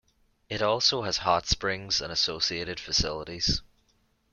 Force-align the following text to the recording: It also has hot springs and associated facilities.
It 0.49 0.63
also 0.63 1.03
has 1.03 1.17
hot 1.17 1.45
springs 1.45 2.01
and 2.01 2.11
associated 2.11 2.79
facilities. 2.79 3.61